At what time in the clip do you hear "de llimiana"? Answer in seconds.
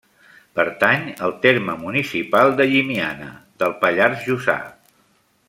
2.63-3.29